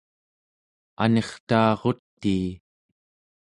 [1.03, 2.45] anirtaarutii